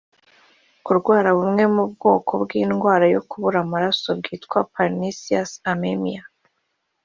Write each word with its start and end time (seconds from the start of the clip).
Kurwara 0.85 1.29
bumwe 1.37 1.63
mu 1.75 1.83
kwoko 1.99 2.31
bw’indwara 2.43 3.05
yo 3.13 3.21
kubura 3.29 3.57
amaraso 3.65 4.07
bwitwa 4.19 4.59
Pernicious 4.73 5.51
amemia; 5.71 6.23